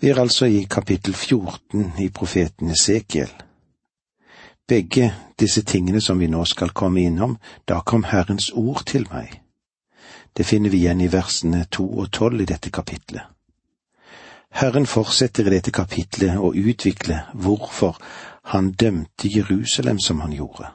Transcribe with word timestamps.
Vi 0.00 0.08
er 0.08 0.20
altså 0.20 0.46
i 0.46 0.66
kapittel 0.70 1.14
14 1.14 1.92
i 1.98 2.08
profeten 2.08 2.70
Esekiel. 2.70 3.30
Begge 4.68 5.14
disse 5.40 5.62
tingene 5.62 6.00
som 6.00 6.20
vi 6.20 6.28
nå 6.30 6.44
skal 6.44 6.70
komme 6.70 7.02
innom, 7.02 7.38
da 7.68 7.80
kom 7.80 8.04
Herrens 8.04 8.52
ord 8.54 8.84
til 8.86 9.08
meg. 9.10 9.40
Det 10.36 10.46
finner 10.46 10.70
vi 10.70 10.84
igjen 10.84 11.00
i 11.00 11.10
versene 11.10 11.64
to 11.70 11.88
og 11.98 12.12
tolv 12.12 12.40
i 12.40 12.46
dette 12.46 12.70
kapitlet. 12.70 13.26
Herren 14.54 14.86
fortsetter 14.86 15.48
i 15.48 15.56
dette 15.56 15.74
kapitlet 15.74 16.38
å 16.38 16.52
utvikle 16.54 17.18
hvorfor 17.34 17.98
han 18.54 18.70
dømte 18.70 19.28
Jerusalem 19.28 19.98
som 19.98 20.20
han 20.20 20.32
gjorde. 20.32 20.70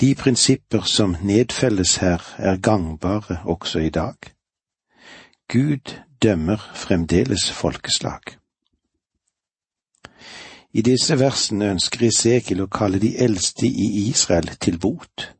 De 0.00 0.14
prinsipper 0.14 0.88
som 0.88 1.16
nedfelles 1.20 1.96
her, 1.96 2.24
er 2.38 2.56
gangbare 2.56 3.42
også 3.44 3.84
i 3.84 3.90
dag. 3.90 4.16
Gud 5.48 5.92
dømmer 6.22 6.70
fremdeles 6.74 7.50
folkeslag. 7.50 8.20
I 10.72 10.82
disse 10.82 11.16
versene 11.18 11.70
ønsker 11.72 12.04
Isekiel 12.04 12.60
å 12.66 12.68
kalle 12.72 12.98
de 13.00 13.14
eldste 13.24 13.66
i 13.66 13.86
Israel 14.10 14.50
til 14.60 14.76
bot. 14.78 15.30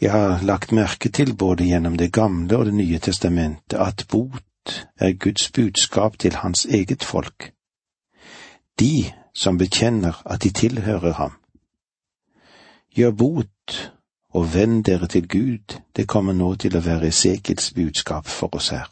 Jeg 0.00 0.12
har 0.12 0.42
lagt 0.44 0.74
merke 0.76 1.08
til 1.08 1.32
både 1.34 1.64
gjennom 1.64 1.96
Det 1.96 2.12
gamle 2.12 2.56
og 2.56 2.66
Det 2.66 2.74
nye 2.74 2.98
testamentet 2.98 3.78
at 3.80 4.04
bot 4.10 4.44
er 5.00 5.12
Guds 5.12 5.50
budskap 5.52 6.18
til 6.18 6.36
hans 6.36 6.66
eget 6.66 7.04
folk, 7.04 7.52
de 8.80 9.12
som 9.34 9.58
bekjenner 9.58 10.22
at 10.26 10.42
de 10.42 10.50
tilhører 10.50 11.12
ham. 11.12 11.32
Gjør 12.96 13.10
bot 13.10 13.92
og 14.36 14.54
vend 14.54 14.84
dere 14.84 15.06
til 15.08 15.28
Gud, 15.28 15.78
det 15.96 16.04
kommer 16.08 16.34
nå 16.36 16.54
til 16.60 16.76
å 16.76 16.82
være 16.84 17.08
Esekiels 17.08 17.70
budskap 17.72 18.26
for 18.28 18.52
oss 18.58 18.68
her. 18.74 18.90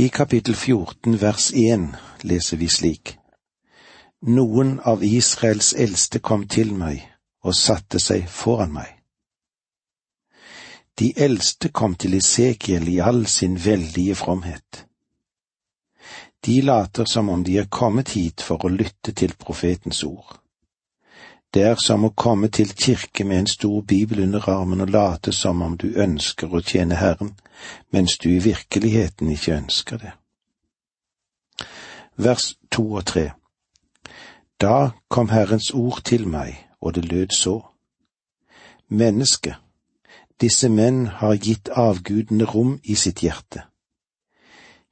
I 0.00 0.08
kapittel 0.08 0.54
14 0.54 1.18
vers 1.20 1.50
1 1.52 1.90
leser 2.24 2.56
vi 2.56 2.68
slik. 2.72 3.18
Noen 4.22 4.78
av 4.84 5.04
Israels 5.04 5.74
eldste 5.76 6.22
kom 6.24 6.48
til 6.48 6.72
meg 6.72 7.04
og 7.44 7.56
satte 7.58 8.00
seg 8.00 8.24
foran 8.32 8.72
meg. 8.72 8.96
De 10.96 11.12
eldste 11.16 11.68
kom 11.68 12.00
til 12.00 12.16
Esekiel 12.16 12.88
i 12.88 12.98
all 13.04 13.26
sin 13.26 13.60
veldige 13.64 14.14
fromhet. 14.14 14.86
De 16.46 16.60
later 16.64 17.04
som 17.04 17.28
om 17.28 17.44
de 17.44 17.58
er 17.60 17.68
kommet 17.68 18.16
hit 18.16 18.40
for 18.40 18.64
å 18.64 18.72
lytte 18.72 19.12
til 19.12 19.36
profetens 19.36 20.04
ord. 20.04 20.40
Det 21.54 21.62
er 21.66 21.80
som 21.82 22.04
å 22.06 22.12
komme 22.14 22.48
til 22.48 22.70
kirke 22.78 23.24
med 23.26 23.38
en 23.42 23.48
stor 23.50 23.82
bibel 23.82 24.22
under 24.22 24.48
armen 24.48 24.84
og 24.84 24.92
late 24.94 25.32
som 25.34 25.62
om 25.66 25.74
du 25.76 25.88
ønsker 25.98 26.52
å 26.54 26.62
tjene 26.62 27.00
Herren, 27.00 27.32
mens 27.90 28.18
du 28.22 28.28
i 28.30 28.38
virkeligheten 28.44 29.32
ikke 29.34 29.56
ønsker 29.56 29.98
det. 29.98 30.12
Vers 32.16 32.54
to 32.70 32.84
og 32.92 33.06
tre 33.06 33.32
Da 34.60 34.92
kom 35.08 35.28
Herrens 35.34 35.70
ord 35.74 36.02
til 36.04 36.28
meg, 36.28 36.54
og 36.80 36.94
det 36.94 37.04
lød 37.04 37.34
så. 37.34 37.58
Menneske, 38.88 39.56
disse 40.40 40.68
menn 40.68 41.06
har 41.06 41.34
gitt 41.34 41.68
avgudene 41.74 42.44
rom 42.44 42.78
i 42.84 42.94
sitt 42.94 43.24
hjerte. 43.24 43.64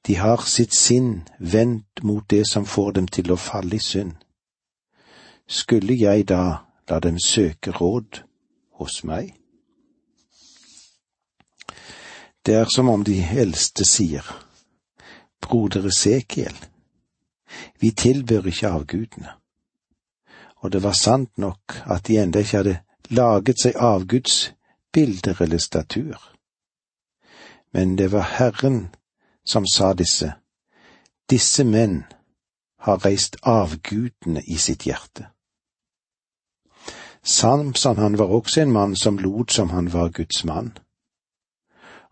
De 0.07 0.17
har 0.17 0.43
sitt 0.47 0.75
sinn 0.75 1.29
vendt 1.39 2.03
mot 2.03 2.25
det 2.31 2.47
som 2.49 2.67
får 2.67 2.93
dem 2.99 3.07
til 3.07 3.31
å 3.31 3.37
falle 3.37 3.77
i 3.77 3.85
synd 3.85 4.17
skulle 5.49 5.97
jeg 6.01 6.29
da 6.29 6.43
la 6.89 6.99
dem 7.01 7.19
søke 7.19 7.71
råd 7.71 8.23
hos 8.79 9.05
meg? 9.05 9.35
Det 12.47 12.55
er 12.55 12.69
som 12.75 12.89
om 12.89 13.05
de 13.05 13.19
eldste 13.21 13.85
sier, 13.85 14.25
Broder 15.41 15.87
Esekiel, 15.87 16.57
vi 17.81 17.91
tilbyr 17.91 18.47
ikke 18.47 18.69
avgudene. 18.69 19.33
Og 20.57 20.73
det 20.73 20.83
var 20.83 20.93
sant 20.93 21.39
nok 21.39 21.77
at 21.87 22.07
de 22.07 22.19
enda 22.19 22.39
ikke 22.39 22.57
hadde 22.57 22.79
laget 23.11 23.63
seg 23.63 23.77
avgudsbilder 23.77 25.43
eller 25.43 25.59
statuer. 25.59 26.21
Men 27.73 27.97
det 27.99 28.13
var 28.13 28.35
Herren 28.39 28.89
som 29.45 29.67
sa 29.67 29.93
disse, 29.93 30.33
disse 31.31 31.65
menn 31.65 32.03
har 32.85 33.05
reist 33.05 33.37
avgudene 33.43 34.43
i 34.47 34.57
sitt 34.57 34.85
hjerte. 34.89 35.29
Samson 37.29 37.97
han 37.97 38.19
var 38.19 38.25
også 38.25 38.61
en 38.61 38.73
mann 38.73 38.97
som 38.97 39.19
lot 39.19 39.53
som 39.53 39.71
han 39.71 39.93
var 39.93 40.09
Guds 40.09 40.45
mann. 40.45 40.79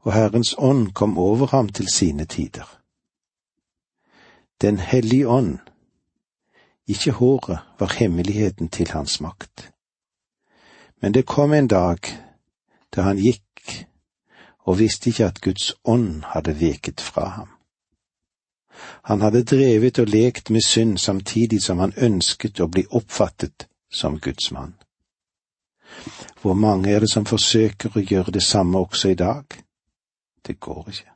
Og 0.04 0.12
Herrens 0.12 0.54
ånd 0.58 0.92
kom 0.92 1.18
over 1.18 1.46
ham 1.46 1.68
til 1.68 1.88
sine 1.88 2.24
tider. 2.24 2.80
Den 4.60 4.78
hellige 4.78 5.28
ånd, 5.28 5.58
ikke 6.86 7.12
håret, 7.12 7.58
var 7.78 7.96
hemmeligheten 7.98 8.68
til 8.68 8.88
hans 8.90 9.20
makt. 9.20 9.72
Men 11.02 11.14
det 11.14 11.26
kom 11.26 11.52
en 11.52 11.68
dag 11.68 11.98
da 12.96 13.02
han 13.02 13.16
gikk 13.16 13.88
og 14.58 14.78
visste 14.78 15.10
ikke 15.10 15.26
at 15.26 15.40
Guds 15.40 15.72
ånd 15.84 16.22
hadde 16.24 16.60
veket 16.60 17.00
fra 17.00 17.28
ham. 17.28 17.48
Han 19.04 19.20
hadde 19.20 19.44
drevet 19.44 19.98
og 19.98 20.06
lekt 20.06 20.50
med 20.50 20.60
synd 20.60 20.98
samtidig 20.98 21.62
som 21.62 21.78
han 21.78 21.92
ønsket 21.96 22.60
å 22.60 22.68
bli 22.68 22.84
oppfattet 22.90 23.68
som 23.90 24.20
Guds 24.20 24.52
mann. 24.52 24.74
Hvor 26.42 26.54
mange 26.54 26.90
er 26.90 27.00
det 27.00 27.10
som 27.10 27.26
forsøker 27.26 27.96
å 27.96 28.02
gjøre 28.02 28.32
det 28.36 28.42
samme 28.42 28.78
også 28.78 29.08
i 29.08 29.18
dag? 29.18 29.44
Det 30.46 30.60
går 30.60 30.88
ikke. 30.88 31.12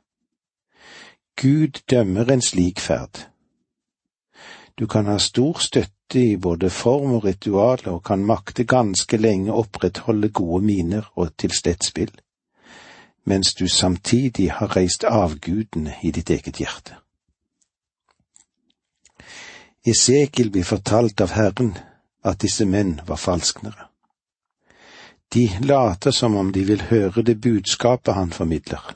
Gud 1.41 1.81
dømmer 1.89 2.31
en 2.31 2.41
slik 2.41 2.79
ferd. 2.79 3.27
Du 4.79 4.87
kan 4.87 5.05
ha 5.05 5.17
stor 5.17 5.59
støtte 5.59 6.19
i 6.19 6.37
både 6.37 6.69
form 6.69 7.13
og 7.13 7.25
ritualer 7.25 7.91
og 7.91 8.03
kan 8.03 8.25
makte 8.25 8.63
ganske 8.63 9.17
lenge 9.17 9.53
opprettholde 9.53 10.29
gode 10.29 10.65
miner 10.65 11.11
og 11.15 11.37
tilstedsspill, 11.37 12.11
mens 13.25 13.53
du 13.53 13.67
samtidig 13.67 14.51
har 14.51 14.75
reist 14.75 15.03
avgudene 15.03 15.95
i 16.03 16.11
ditt 16.11 16.29
eget 16.29 16.57
hjerte. 16.57 16.97
Esekiel 19.85 20.51
blir 20.51 20.65
fortalt 20.65 21.21
av 21.21 21.31
Herren 21.33 21.77
at 22.23 22.41
disse 22.41 22.65
menn 22.65 22.99
var 23.07 23.17
falsknere. 23.17 23.90
De 25.33 25.57
later 25.61 26.11
som 26.11 26.35
om 26.35 26.51
de 26.51 26.63
vil 26.65 26.81
høre 26.81 27.23
det 27.23 27.41
budskapet 27.41 28.13
han 28.13 28.31
formidler, 28.31 28.95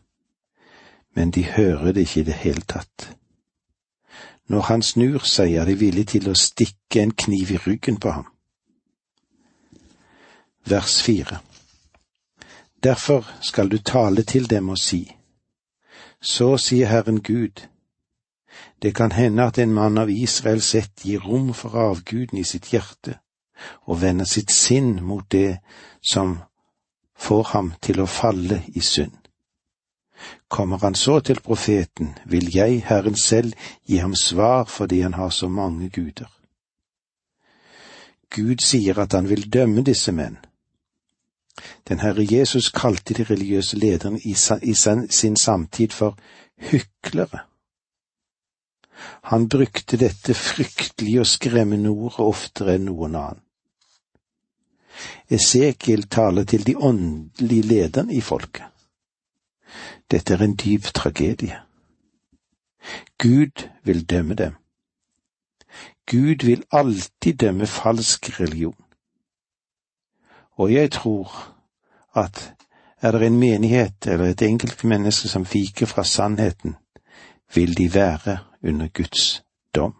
men 1.15 1.31
de 1.31 1.43
hører 1.43 1.91
det 1.91 2.01
ikke 2.01 2.19
i 2.19 2.23
det 2.23 2.33
hele 2.33 2.61
tatt. 2.61 3.15
Når 4.47 4.61
han 4.61 4.81
snur 4.81 5.23
seg, 5.23 5.53
er 5.53 5.65
de 5.65 5.77
villige 5.79 6.17
til 6.17 6.29
å 6.29 6.35
stikke 6.35 7.01
en 7.01 7.13
kniv 7.15 7.51
i 7.55 7.57
ryggen 7.67 7.97
på 7.97 8.11
ham. 8.11 8.27
Vers 10.65 11.01
fire 11.01 11.39
Derfor 12.83 13.25
skal 13.41 13.69
du 13.69 13.77
tale 13.77 14.23
til 14.23 14.49
dem 14.49 14.69
og 14.69 14.77
si, 14.77 15.15
Så 16.21 16.57
sier 16.57 16.87
Herren 16.87 17.21
Gud, 17.21 17.67
det 18.81 18.95
kan 18.95 19.11
hende 19.11 19.43
at 19.43 19.57
en 19.57 19.73
mann 19.73 19.97
av 19.97 20.09
Israels 20.09 20.75
ett 20.75 21.05
gir 21.05 21.19
rom 21.19 21.53
for 21.53 21.75
avguden 21.75 22.39
i 22.39 22.43
sitt 22.43 22.73
hjerte 22.73 23.19
og 23.85 24.01
vender 24.01 24.25
sitt 24.25 24.51
sinn 24.51 25.03
mot 25.03 25.31
det 25.31 25.59
som 26.05 26.37
får 27.17 27.43
ham 27.53 27.73
til 27.81 28.01
å 28.01 28.09
falle 28.09 28.61
i 28.67 28.81
synd. 28.81 29.15
Kommer 30.47 30.77
han 30.77 30.95
så 30.95 31.19
til 31.19 31.41
profeten, 31.43 32.13
vil 32.25 32.49
jeg, 32.55 32.83
Herren 32.87 33.15
selv, 33.15 33.53
gi 33.87 33.97
ham 33.97 34.15
svar 34.15 34.65
fordi 34.65 35.01
han 35.01 35.13
har 35.13 35.29
så 35.29 35.47
mange 35.47 35.89
guder. 35.89 36.29
Gud 38.29 38.61
sier 38.63 38.99
at 38.99 39.13
han 39.13 39.29
vil 39.29 39.49
dømme 39.53 39.83
disse 39.83 40.11
menn. 40.11 40.37
Den 41.87 41.99
Herre 41.99 42.25
Jesus 42.31 42.69
kalte 42.69 43.13
de 43.13 43.23
religiøse 43.23 43.77
lederne 43.77 44.19
i 44.19 44.73
sin 45.09 45.37
samtid 45.37 45.91
for 45.91 46.17
hyklere. 46.57 47.45
Han 49.31 49.49
brukte 49.49 49.97
dette 49.97 50.33
fryktelige 50.33 51.19
og 51.19 51.27
skremmende 51.27 51.89
ordet 51.89 52.19
oftere 52.19 52.75
enn 52.75 52.87
noen 52.89 53.15
annen. 53.15 53.44
Esekiel 55.29 56.03
taler 56.03 56.43
til 56.43 56.67
de 56.67 56.77
åndelige 56.77 57.61
lederne 57.61 58.13
i 58.13 58.21
folket. 58.21 58.63
Dette 60.11 60.33
er 60.33 60.43
en 60.43 60.55
dyp 60.55 60.83
tragedie. 60.83 61.59
Gud 63.17 63.69
vil 63.83 64.09
dømme 64.09 64.33
dem. 64.33 64.53
Gud 66.11 66.45
vil 66.45 66.63
alltid 66.71 67.33
dømme 67.33 67.67
falsk 67.67 68.39
religion. 68.39 68.75
Og 70.51 70.73
jeg 70.73 70.91
tror 70.91 71.55
at 72.15 72.53
er 73.01 73.11
det 73.11 73.27
en 73.27 73.39
menighet 73.39 74.07
eller 74.07 74.25
et 74.25 74.41
enkelt 74.41 74.83
menneske 74.83 75.27
som 75.27 75.45
fiker 75.45 75.85
fra 75.85 76.03
sannheten, 76.03 76.75
vil 77.53 77.77
de 77.77 77.93
være 77.93 78.37
under 78.63 78.87
Guds 78.87 79.43
dom. 79.75 79.95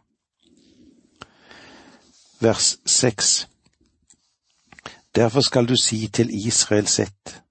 Vers 2.39 2.77
seks 2.85 3.49
Derfor 5.15 5.41
skal 5.41 5.65
du 5.65 5.75
si 5.75 6.07
til 6.07 6.47
Israel 6.47 6.87
sett, 6.87 7.41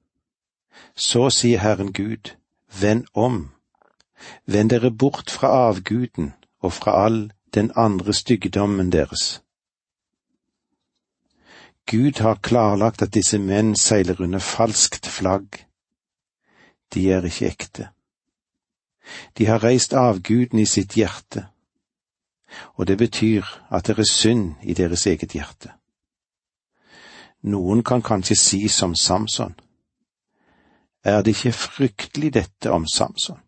så 0.97 1.31
sier 1.31 1.59
Herren 1.59 1.93
Gud, 1.93 2.37
vend 2.81 3.07
om, 3.15 3.55
Vend 4.47 4.71
dere 4.71 4.91
bort 4.91 5.31
fra 5.31 5.49
avguden 5.69 6.33
og 6.61 6.73
fra 6.73 7.05
all 7.05 7.33
den 7.55 7.71
andre 7.77 8.13
styggedommen 8.13 8.93
deres. 8.93 9.43
Gud 11.91 12.21
har 12.21 12.35
klarlagt 12.43 13.03
at 13.03 13.15
disse 13.15 13.39
menn 13.39 13.77
seiler 13.77 14.21
under 14.21 14.39
falskt 14.39 15.07
flagg. 15.07 15.67
De 16.95 17.11
er 17.13 17.25
ikke 17.25 17.47
ekte. 17.47 17.89
De 19.39 19.47
har 19.47 19.65
reist 19.65 19.93
avguden 19.93 20.59
i 20.59 20.65
sitt 20.65 20.97
hjerte, 20.97 21.47
og 22.75 22.87
det 22.87 22.99
betyr 22.99 23.45
at 23.71 23.87
det 23.87 23.99
er 23.99 24.09
synd 24.09 24.55
i 24.63 24.73
deres 24.75 25.07
eget 25.07 25.33
hjerte. 25.33 25.73
Noen 27.45 27.83
kan 27.85 28.03
kanskje 28.03 28.37
si 28.37 28.69
som 28.69 28.95
Samson. 28.95 29.55
Er 31.05 31.23
det 31.23 31.37
ikke 31.37 31.53
fryktelig 31.53 32.35
dette 32.35 32.71
om 32.73 32.87
Samson? 32.87 33.39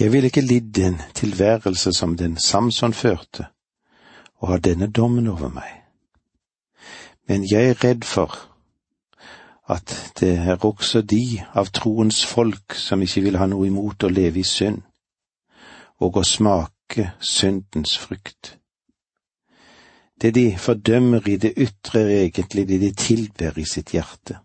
Jeg 0.00 0.12
vil 0.12 0.24
ikke 0.24 0.40
lidd 0.40 0.78
en 0.78 0.98
tilværelse 1.14 1.92
som 1.92 2.16
den 2.16 2.36
Samson 2.36 2.92
førte, 2.92 3.46
og 4.42 4.48
ha 4.48 4.58
denne 4.58 4.90
dommen 4.90 5.28
over 5.28 5.48
meg. 5.48 5.70
Men 7.28 7.46
jeg 7.50 7.68
er 7.70 7.84
redd 7.84 8.04
for 8.04 8.34
at 9.68 10.12
det 10.20 10.32
er 10.38 10.64
også 10.64 11.02
de 11.02 11.44
av 11.54 11.70
troens 11.70 12.26
folk 12.26 12.74
som 12.74 13.02
ikke 13.02 13.22
vil 13.24 13.38
ha 13.38 13.46
noe 13.46 13.66
imot 13.66 14.04
å 14.04 14.10
leve 14.10 14.42
i 14.42 14.48
synd, 14.48 14.82
og 16.02 16.18
å 16.18 16.26
smake 16.26 17.12
syndens 17.20 17.94
frukt. 17.98 18.58
Det 20.20 20.34
de 20.34 20.56
fordømmer 20.58 21.28
i 21.28 21.36
det 21.36 21.52
ytre, 21.56 22.00
er 22.00 22.24
egentlig 22.24 22.68
det 22.68 22.80
de 22.80 22.92
tilber 22.92 23.58
i 23.58 23.64
sitt 23.64 23.90
hjerte. 23.90 24.38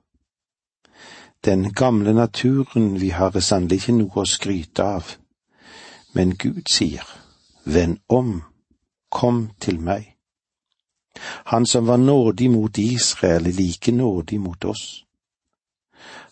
Den 1.45 1.73
gamle 1.73 2.13
naturen 2.13 3.01
vi 3.01 3.09
har 3.09 3.35
er 3.35 3.39
sannelig 3.39 3.79
ikke 3.79 3.95
noe 3.95 4.23
å 4.23 4.27
skryte 4.27 4.83
av, 4.83 5.13
men 6.13 6.35
Gud 6.35 6.65
sier, 6.67 7.05
Vend 7.65 7.99
om, 8.09 8.41
kom 9.11 9.51
til 9.61 9.79
meg. 9.79 10.15
Han 11.45 11.65
som 11.65 11.87
var 11.87 11.97
nådig 11.97 12.49
mot 12.51 12.77
Israel, 12.77 13.47
er 13.47 13.55
like 13.55 13.91
nådig 13.91 14.39
mot 14.39 14.65
oss. 14.65 15.05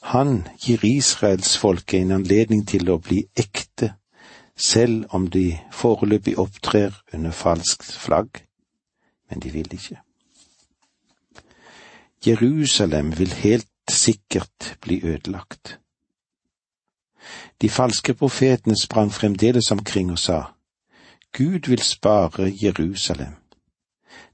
Han 0.02 0.48
gir 0.60 0.86
israelsfolket 0.86 2.02
en 2.02 2.12
anledning 2.20 2.66
til 2.68 2.90
å 2.90 3.00
bli 3.00 3.22
ekte, 3.36 3.94
selv 4.56 5.06
om 5.14 5.28
de 5.30 5.60
foreløpig 5.72 6.38
opptrer 6.40 6.96
under 7.14 7.32
falskt 7.32 7.92
flagg, 7.92 8.47
men 9.30 9.40
de 9.40 9.50
vil 9.50 9.74
ikke. 9.74 10.00
Jerusalem 12.28 13.18
vil 13.18 13.34
helt 13.34 13.68
sikkert 13.90 14.78
bli 14.82 15.02
ødelagt. 15.04 15.80
De 17.62 17.70
falske 17.70 18.14
profetene 18.14 18.76
sprang 18.82 19.12
fremdeles 19.12 19.72
omkring 19.72 20.12
og 20.12 20.20
sa, 20.20 20.42
Gud 21.38 21.70
vil 21.70 21.82
spare 21.82 22.54
Jerusalem. 22.64 23.36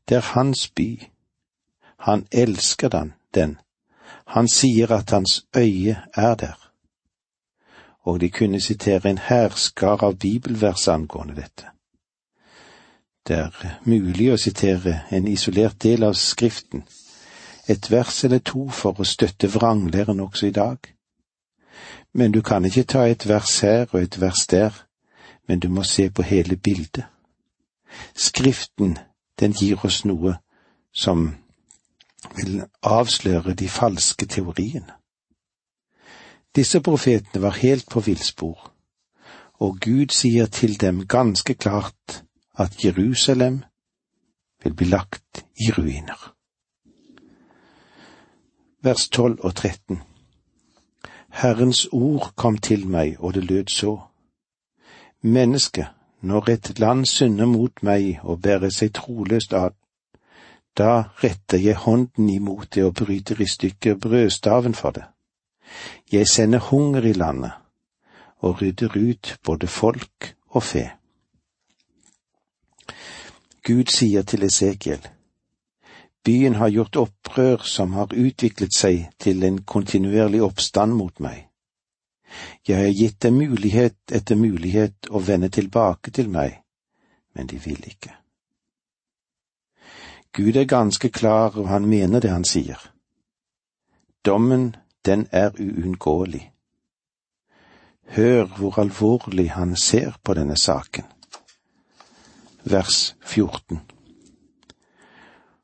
Det 0.10 0.18
er 0.18 0.22
hans 0.22 0.70
by. 0.70 1.04
Han 2.00 2.28
elsker 2.32 2.90
den, 2.90 3.14
den. 3.34 3.58
Han 4.28 4.48
sier 4.48 4.92
at 4.92 5.10
hans 5.10 5.46
øye 5.58 5.98
er 6.14 6.36
der. 6.36 6.72
Og 8.00 8.22
de 8.22 8.30
kunne 8.30 8.62
sitere 8.62 9.10
en 9.10 9.18
hærskar 9.18 10.04
av 10.04 10.16
bibelvers 10.16 10.88
angående 10.88 11.36
dette. 11.36 11.73
Det 13.28 13.36
er 13.38 13.80
mulig 13.88 14.34
å 14.34 14.38
sitere 14.38 14.98
en 15.16 15.28
isolert 15.32 15.78
del 15.84 16.04
av 16.04 16.18
Skriften, 16.20 16.84
et 17.72 17.88
vers 17.92 18.18
eller 18.28 18.42
to 18.44 18.66
for 18.68 19.00
å 19.00 19.06
støtte 19.08 19.48
vranglæren 19.48 20.20
også 20.20 20.50
i 20.50 20.56
dag. 20.56 20.90
Men 22.14 22.34
du 22.36 22.42
kan 22.42 22.66
ikke 22.66 22.84
ta 22.84 23.06
et 23.08 23.24
vers 23.28 23.60
her 23.64 23.88
og 23.94 24.02
et 24.02 24.20
vers 24.22 24.44
der, 24.52 24.76
men 25.48 25.60
du 25.60 25.70
må 25.70 25.84
se 25.84 26.10
på 26.10 26.22
hele 26.22 26.58
bildet. 26.58 27.06
Skriften, 28.16 28.98
den 29.40 29.56
gir 29.56 29.86
oss 29.86 30.04
noe 30.06 30.36
som 30.92 31.30
vil 32.36 32.60
avsløre 32.84 33.54
de 33.54 33.70
falske 33.70 34.26
teoriene. 34.26 35.00
Disse 36.56 36.82
profetene 36.82 37.42
var 37.42 37.56
helt 37.64 37.88
på 37.90 38.04
villspor, 38.04 38.70
og 39.64 39.80
Gud 39.80 40.12
sier 40.12 40.46
til 40.46 40.76
dem 40.82 41.08
ganske 41.08 41.54
klart 41.54 42.23
at 42.58 42.86
Jerusalem 42.86 43.64
vil 44.64 44.74
bli 44.74 44.86
lagt 44.86 45.46
i 45.56 45.72
ruiner. 45.72 46.34
Vers 48.82 49.10
12 49.10 49.40
og 49.40 49.56
13 49.56 50.02
Herrens 51.30 51.88
ord 51.92 52.34
kom 52.36 52.58
til 52.58 52.88
meg, 52.88 53.20
og 53.20 53.34
det 53.34 53.44
lød 53.44 53.68
så. 53.68 54.00
Menneske, 55.22 55.88
når 56.22 56.50
et 56.50 56.80
land 56.80 57.06
synder 57.06 57.46
mot 57.46 57.84
meg 57.84 58.20
og 58.24 58.42
bærer 58.42 58.70
seg 58.70 58.94
troløst 58.94 59.54
ad, 59.54 59.74
da 60.78 61.04
retter 61.24 61.58
jeg 61.58 61.76
hånden 61.76 62.30
imot 62.30 62.76
det 62.76 62.84
og 62.84 62.94
bryter 62.96 63.42
i 63.42 63.48
stykker 63.48 63.96
brødstaven 63.96 64.74
for 64.74 64.92
det. 64.92 65.04
Jeg 66.12 66.28
sender 66.28 66.60
hunger 66.60 67.02
i 67.02 67.14
landet 67.14 67.52
og 68.38 68.62
rydder 68.62 68.98
ut 69.10 69.38
både 69.44 69.68
folk 69.68 70.36
og 70.50 70.64
fe. 70.64 70.90
Gud 73.64 73.92
sier 73.92 74.24
til 74.28 74.44
Esekiel, 74.44 75.08
Byen 76.24 76.56
har 76.56 76.70
gjort 76.70 76.96
opprør 76.96 77.58
som 77.68 77.94
har 77.94 78.14
utviklet 78.16 78.72
seg 78.76 79.10
til 79.20 79.44
en 79.44 79.58
kontinuerlig 79.68 80.40
oppstand 80.44 80.96
mot 80.96 81.20
meg. 81.20 81.50
Jeg 82.68 82.80
har 82.80 82.96
gitt 82.96 83.20
dem 83.26 83.42
mulighet 83.42 83.98
etter 84.12 84.40
mulighet 84.40 85.10
å 85.12 85.20
vende 85.20 85.50
tilbake 85.52 86.12
til 86.16 86.32
meg, 86.32 86.62
men 87.36 87.52
de 87.52 87.60
vil 87.60 87.84
ikke. 87.92 88.16
Gud 90.34 90.56
er 90.56 90.66
ganske 90.66 91.10
klar, 91.10 91.60
og 91.60 91.68
han 91.70 91.86
mener 91.86 92.24
det 92.24 92.32
han 92.32 92.48
sier. 92.48 92.80
Dommen, 94.26 94.76
den 95.06 95.28
er 95.32 95.52
uunngåelig. 95.60 96.48
Hør 98.16 98.46
hvor 98.58 98.80
alvorlig 98.80 99.52
han 99.52 99.76
ser 99.76 100.16
på 100.24 100.34
denne 100.34 100.58
saken. 100.58 101.13
Vers 102.64 103.16
14 103.22 103.82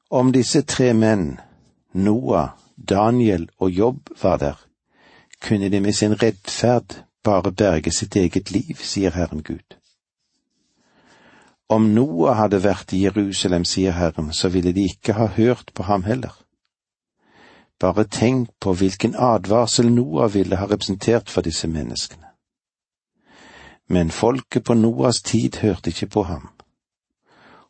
om 0.10 0.32
disse 0.34 0.62
tre 0.66 0.94
menn, 0.94 1.38
Noah, 1.94 2.56
Daniel 2.76 3.50
og 3.60 3.72
Jobb, 3.72 4.10
var 4.22 4.38
der, 4.38 4.58
kunne 5.42 5.70
de 5.70 5.80
med 5.80 5.94
sin 5.94 6.22
rettferd 6.22 7.04
bare 7.24 7.52
berge 7.52 7.92
sitt 7.92 8.16
eget 8.16 8.52
liv, 8.52 8.76
sier 8.82 9.14
Herren 9.14 9.44
Gud. 9.44 9.78
Om 11.70 11.92
Noah 11.94 12.38
hadde 12.38 12.64
vært 12.64 12.94
i 12.94 13.04
Jerusalem, 13.04 13.66
sier 13.66 13.94
Herren, 13.94 14.34
så 14.34 14.50
ville 14.50 14.74
de 14.74 14.88
ikke 14.90 15.14
ha 15.14 15.26
hørt 15.26 15.72
på 15.76 15.84
ham 15.84 16.04
heller. 16.04 16.34
Bare 17.80 18.04
tenk 18.04 18.50
på 18.60 18.74
hvilken 18.74 19.14
advarsel 19.16 19.92
Noah 19.94 20.34
ville 20.34 20.58
ha 20.58 20.66
representert 20.66 21.30
for 21.30 21.46
disse 21.46 21.68
menneskene. 21.68 22.26
Men 23.88 24.10
folket 24.12 24.64
på 24.64 24.74
Noahs 24.74 25.22
tid 25.22 25.62
hørte 25.62 25.94
ikke 25.94 26.08
på 26.08 26.24
ham 26.24 26.50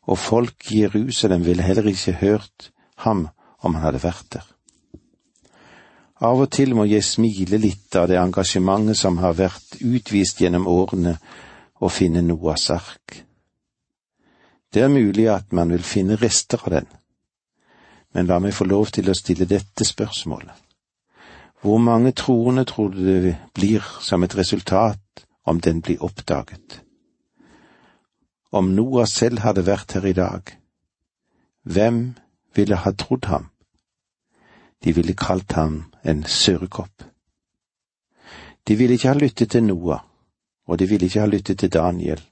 og 0.06 0.18
folk 0.18 0.72
i 0.72 0.82
Jerusalem 0.84 1.44
ville 1.44 1.62
heller 1.62 1.86
ikke 1.90 2.18
hørt 2.20 2.70
ham 3.04 3.28
om 3.60 3.74
han 3.74 3.84
hadde 3.84 4.02
vært 4.02 4.26
der. 4.32 4.46
Av 6.20 6.36
og 6.36 6.50
til 6.52 6.74
må 6.76 6.84
jeg 6.84 7.04
smile 7.04 7.56
litt 7.60 7.96
av 7.96 8.10
det 8.10 8.18
engasjementet 8.20 8.98
som 8.98 9.16
har 9.22 9.38
vært 9.38 9.78
utvist 9.80 10.42
gjennom 10.42 10.66
årene 10.68 11.14
å 11.80 11.88
finne 11.88 12.20
Noas 12.20 12.68
ark. 12.74 13.22
Det 14.70 14.84
er 14.84 14.92
mulig 14.92 15.30
at 15.32 15.52
man 15.56 15.72
vil 15.72 15.82
finne 15.82 16.18
rester 16.20 16.60
av 16.66 16.74
den, 16.76 16.90
men 18.12 18.28
la 18.28 18.38
meg 18.38 18.54
få 18.54 18.68
lov 18.68 18.92
til 18.92 19.08
å 19.08 19.16
stille 19.16 19.48
dette 19.48 19.86
spørsmålet. 19.86 20.52
Hvor 21.60 21.80
mange 21.80 22.12
troende 22.16 22.64
tror 22.68 22.92
du 22.92 23.00
det 23.04 23.36
blir 23.56 23.84
som 24.00 24.22
et 24.24 24.36
resultat 24.36 25.24
om 25.44 25.60
den 25.60 25.80
blir 25.84 26.04
oppdaget? 26.04 26.80
Om 28.52 28.72
Noah 28.74 29.06
selv 29.06 29.44
hadde 29.44 29.62
vært 29.66 29.94
her 29.94 30.06
i 30.10 30.16
dag, 30.16 30.56
hvem 31.62 32.00
ville 32.56 32.80
ha 32.82 32.90
trodd 32.98 33.28
ham? 33.30 33.46
De 34.82 34.94
ville 34.96 35.14
kalt 35.14 35.52
ham 35.54 35.84
en 36.02 36.24
surrekopp. 36.26 37.04
De 38.66 38.76
ville 38.76 38.96
ikke 38.98 39.12
ha 39.12 39.14
lyttet 39.14 39.52
til 39.54 39.62
Noah, 39.68 40.02
og 40.66 40.78
de 40.78 40.88
ville 40.90 41.06
ikke 41.06 41.22
ha 41.22 41.30
lyttet 41.30 41.62
til 41.62 41.70
Daniel. 41.70 42.22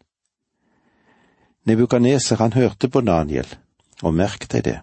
Nebukaneser, 1.71 2.37
han 2.43 2.53
hørte 2.53 2.89
på 2.89 3.01
Daniel, 3.01 3.47
og 4.03 4.15
merk 4.15 4.49
deg 4.51 4.65
det. 4.65 4.79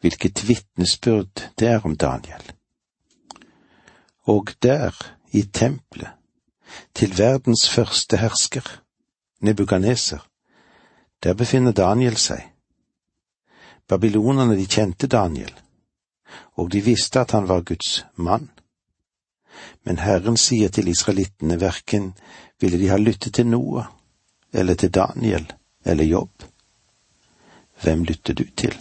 Hvilket 0.00 0.46
vitnesbyrd 0.48 1.44
det 1.58 1.68
er 1.68 1.84
om 1.84 1.96
Daniel. 1.96 2.52
Og 4.24 4.48
der, 4.62 4.96
i 5.32 5.42
tempelet, 5.42 6.12
til 6.94 7.18
verdens 7.18 7.68
første 7.68 8.16
hersker, 8.16 8.85
Nebukaneser. 9.40 10.22
Der 11.22 11.34
befinner 11.34 11.72
Daniel 11.72 12.16
seg. 12.16 12.52
Babylonerne 13.88 14.56
de 14.56 14.66
kjente 14.66 15.06
Daniel, 15.06 15.52
og 16.58 16.72
de 16.72 16.80
visste 16.80 17.20
at 17.20 17.30
han 17.30 17.48
var 17.48 17.60
Guds 17.60 18.04
mann. 18.16 18.50
Men 19.84 19.98
Herren 19.98 20.36
sier 20.36 20.68
til 20.68 20.88
israelittene 20.88 21.60
verken 21.60 22.14
Ville 22.60 22.78
de 22.80 22.88
ha 22.88 22.96
lyttet 22.96 23.34
til 23.34 23.46
Noah, 23.46 23.86
eller 24.52 24.74
til 24.74 24.90
Daniel, 24.90 25.46
eller 25.84 26.04
Jobb? 26.04 26.42
Hvem 27.82 28.04
lytter 28.04 28.34
du 28.34 28.44
til? 28.56 28.74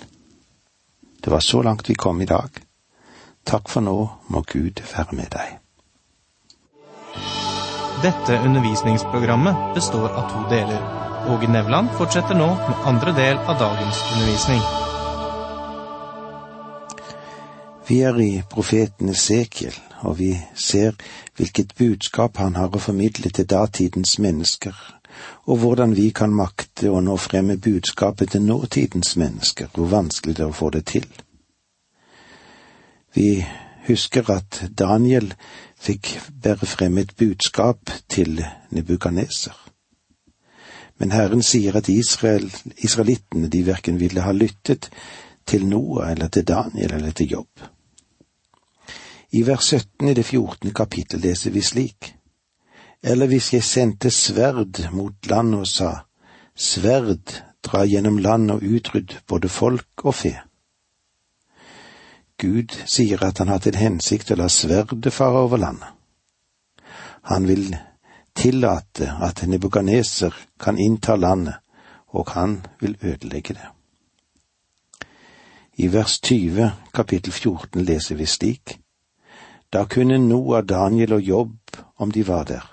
Det 1.24 1.32
var 1.32 1.40
så 1.40 1.62
langt 1.62 1.90
vi 1.90 1.94
kom 1.94 2.22
i 2.22 2.26
dag. 2.26 2.50
Takk 3.46 3.70
for 3.70 3.82
nå, 3.82 4.10
må 4.28 4.42
Gud 4.42 4.82
være 4.96 5.16
med 5.16 5.30
deg. 5.36 5.64
Dette 8.02 8.40
undervisningsprogrammet 8.46 9.56
består 9.75 10.10
av 10.10 10.30
to 10.30 10.50
deler. 10.50 10.82
Åge 11.30 11.48
Nevland 11.48 11.90
fortsetter 11.98 12.36
nå 12.36 12.48
med 12.48 12.75
andre 12.86 13.12
del 13.12 13.38
av 13.38 13.60
dagens 13.60 14.02
undervisning. 14.14 14.62
Vi 17.88 18.02
er 18.02 18.20
i 18.20 18.44
profeten 18.52 19.10
Esekiel, 19.10 19.74
og 20.04 20.20
vi 20.20 20.34
ser 20.56 20.94
hvilket 21.38 21.75
budskap 21.80 22.38
han 22.38 22.60
har 22.60 22.75
å 22.75 22.84
formidle 22.84 23.32
til 23.32 23.48
datidens 23.48 24.18
mennesker, 24.20 24.75
og 25.48 25.64
hvordan 25.64 25.96
vi 25.96 26.10
kan 26.12 26.36
makte 26.36 26.92
å 26.92 27.00
nå 27.02 27.16
frem 27.18 27.54
med 27.54 27.64
budskapet 27.64 28.36
til 28.36 28.44
nåtidens 28.44 29.16
mennesker, 29.16 29.72
hvor 29.74 29.88
vanskelig 29.88 30.36
det 30.36 30.44
er 30.44 30.52
å 30.52 30.60
få 30.60 30.74
det 30.75 30.84
til. 30.92 31.08
Vi 33.16 33.46
husker 33.88 34.32
at 34.34 34.66
Daniel 34.78 35.32
fikk 35.86 36.15
bære 36.44 36.65
frem 36.65 36.98
et 36.98 37.13
budskap 37.18 37.92
til 38.10 38.42
Nebukaneser. 38.74 39.56
Men 40.98 41.12
Herren 41.12 41.44
sier 41.44 41.75
at 41.75 41.89
Israel, 41.92 42.48
israelittene 42.77 43.50
de 43.51 43.65
verken 43.68 44.00
ville 44.00 44.24
ha 44.24 44.32
lyttet 44.32 44.89
til 45.46 45.68
Noah 45.68 46.12
eller 46.12 46.27
til 46.27 46.48
Daniel 46.48 46.94
eller 46.94 47.12
til 47.12 47.32
Jobb. 47.32 47.65
I 49.32 49.42
vers 49.48 49.65
17 49.74 50.08
i 50.08 50.13
det 50.13 50.25
14. 50.25 50.74
kapittel 50.74 51.20
leser 51.20 51.51
vi 51.51 51.62
slik. 51.62 52.13
Eller 53.04 53.27
hvis 53.27 53.54
jeg 53.54 53.63
sendte 53.63 54.10
sverd 54.10 54.80
mot 54.92 55.27
land 55.30 55.56
og 55.56 55.68
sa, 55.68 55.92
sverd, 56.56 57.42
dra 57.63 57.84
gjennom 57.86 58.18
land 58.18 58.51
og 58.51 58.63
utrydd 58.63 59.20
både 59.27 59.50
folk 59.50 60.06
og 60.06 60.15
fe. 60.15 60.34
Gud 62.38 62.75
sier 62.86 63.24
at 63.24 63.39
han 63.39 63.48
har 63.48 63.62
til 63.63 63.77
hensikt 63.80 64.32
å 64.32 64.39
la 64.39 64.50
sverdet 64.51 65.13
fare 65.13 65.46
over 65.48 65.62
landet. 65.62 65.92
Han 67.32 67.48
vil 67.48 67.75
tillate 68.36 69.13
at 69.24 69.46
Nebukaneser 69.48 70.36
kan 70.60 70.77
innta 70.77 71.15
landet, 71.15 71.56
og 72.08 72.30
han 72.36 72.60
vil 72.80 72.98
ødelegge 73.01 73.54
det. 73.54 73.70
I 75.77 75.88
vers 75.92 76.20
20, 76.20 76.72
kapittel 76.94 77.34
14, 77.34 77.84
leser 77.84 78.15
vi 78.15 78.25
slik. 78.25 78.77
Da 79.74 79.84
kunne 79.86 80.18
Noah, 80.18 80.63
Daniel 80.63 81.13
og 81.13 81.22
Jobb, 81.22 81.58
om 81.98 82.12
de 82.12 82.27
var 82.27 82.44
der. 82.44 82.72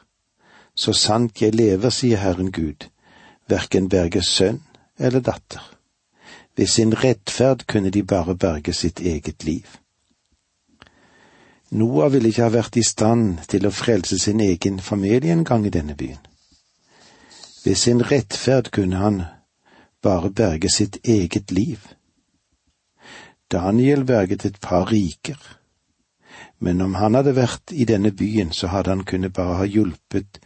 Så 0.75 0.93
sant 0.93 1.43
jeg 1.43 1.55
lever, 1.55 1.91
sier 1.91 2.17
Herren 2.23 2.53
Gud, 2.53 2.87
verken 3.49 3.89
berge 3.89 4.23
sønn 4.23 4.63
eller 4.99 5.21
datter. 5.21 5.72
Ved 6.57 6.67
sin 6.67 6.93
rettferd 7.05 7.67
kunne 7.67 7.91
de 7.91 8.03
bare 8.03 8.35
berge 8.37 8.73
sitt 8.73 9.01
eget 9.01 9.45
liv. 9.45 9.67
Noah 11.71 12.13
ville 12.13 12.29
ikke 12.29 12.43
ha 12.43 12.53
vært 12.53 12.77
i 12.77 12.85
stand 12.85 13.39
til 13.49 13.65
å 13.67 13.73
frelse 13.73 14.19
sin 14.21 14.41
egen 14.45 14.81
familie 14.81 15.33
en 15.33 15.45
gang 15.49 15.65
i 15.67 15.73
denne 15.73 15.97
byen. 15.97 16.21
Ved 17.65 17.79
sin 17.81 18.03
rettferd 18.05 18.69
kunne 18.71 19.01
han 19.01 19.23
bare 20.03 20.31
berge 20.31 20.69
sitt 20.69 20.99
eget 21.05 21.53
liv. 21.53 21.81
Daniel 23.53 24.05
berget 24.05 24.45
et 24.45 24.61
par 24.61 24.93
riker, 24.93 25.41
men 26.59 26.81
om 26.81 26.95
han 26.95 27.15
hadde 27.15 27.37
vært 27.37 27.73
i 27.73 27.85
denne 27.89 28.13
byen, 28.13 28.53
så 28.53 28.67
hadde 28.67 28.91
han 28.91 29.05
kunnet 29.05 29.33
bare 29.33 29.57
ha 29.63 29.65
hjulpet 29.65 30.41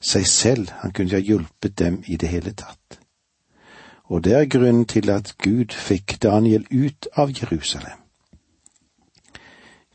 seg 0.00 0.26
selv, 0.26 0.70
han 0.82 0.92
kunne 0.92 1.10
ikke 1.10 1.22
ha 1.22 1.28
hjulpet 1.32 1.78
dem 1.78 2.02
i 2.06 2.16
det 2.16 2.30
hele 2.30 2.54
tatt 2.54 3.00
og 4.10 4.24
det 4.24 4.32
er 4.34 4.48
grunnen 4.50 4.84
til 4.90 5.10
at 5.10 5.34
Gud 5.38 5.70
fikk 5.70 6.16
Daniel 6.22 6.66
ut 6.70 7.06
av 7.14 7.30
Jerusalem. 7.30 7.98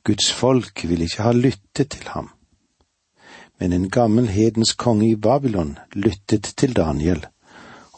Guds 0.08 0.32
folk 0.32 0.86
ville 0.88 1.04
ikke 1.10 1.26
ha 1.26 1.34
lyttet 1.36 1.90
til 1.98 2.08
ham, 2.14 2.30
men 3.60 3.74
en 3.74 3.90
gammel 3.90 4.28
hedens 4.32 4.74
konge 4.74 5.10
i 5.10 5.16
Babylon 5.20 5.76
lyttet 5.94 6.54
til 6.58 6.76
Daniel 6.76 7.26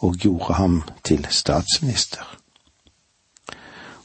og 0.01 0.17
gjorde 0.17 0.53
ham 0.53 0.81
til 1.03 1.27
statsminister. 1.29 2.25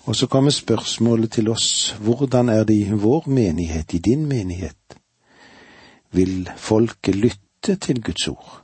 Og 0.05 0.17
så 0.17 0.27
kommer 0.27 0.51
spørsmålet 0.51 1.33
til 1.33 1.49
oss, 1.49 1.97
hvordan 2.01 2.49
er 2.49 2.65
det 2.65 2.75
i 2.75 2.91
vår 2.91 3.29
menighet, 3.29 3.95
i 3.95 3.99
din 3.99 4.27
menighet? 4.27 4.99
Vil 6.11 6.51
folket 6.57 7.15
lytte 7.15 7.77
til 7.77 8.03
Guds 8.03 8.29
ord? 8.29 8.62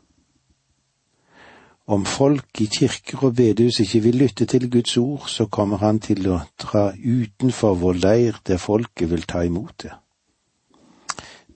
Om 1.88 2.04
folk 2.04 2.60
i 2.60 2.66
kirker 2.68 3.22
og 3.24 3.36
bedehus 3.36 3.78
ikke 3.80 4.02
vil 4.04 4.18
lytte 4.20 4.44
til 4.46 4.66
Guds 4.70 4.96
ord, 4.96 5.24
så 5.28 5.46
kommer 5.46 5.80
han 5.80 6.00
til 6.04 6.26
å 6.28 6.42
dra 6.60 6.90
utenfor 6.92 7.78
vår 7.80 8.02
leir 8.02 8.40
der 8.44 8.60
folket 8.60 9.08
vil 9.08 9.24
ta 9.24 9.40
imot 9.46 9.86
det. 9.86 9.94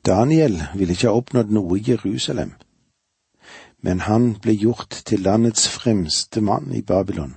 Daniel 0.07 0.57
ville 0.75 0.97
ikke 0.97 1.11
ha 1.11 1.21
oppnådd 1.21 1.53
noe 1.53 1.77
i 1.77 1.85
Jerusalem, 1.91 2.55
men 3.85 4.01
han 4.09 4.33
ble 4.41 4.57
gjort 4.57 5.03
til 5.05 5.21
landets 5.29 5.69
fremste 5.69 6.41
mann 6.41 6.73
i 6.73 6.81
Babylon, 6.83 7.37